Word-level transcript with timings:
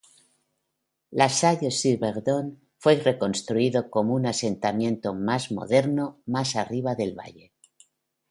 Las 1.11 1.35
Salles-sur-Verdon 1.41 2.59
fue 2.79 2.95
reconstruido 2.95 3.91
como 3.91 4.15
un 4.15 4.25
asentamiento 4.25 5.13
más 5.13 5.51
moderno 5.51 6.23
más 6.25 6.55
arriba 6.55 6.95
del 6.95 7.13
valle. 7.13 7.53